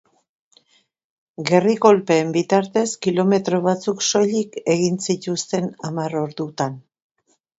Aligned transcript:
Gerri 1.49 1.73
kolpeen 1.85 2.31
bitartez 2.37 2.85
kilometro 3.07 3.59
batuzk 3.67 4.03
soilik 4.07 4.59
egin 4.77 4.97
zituzten 5.09 5.71
hamar 5.91 6.17
ordutan. 6.25 6.83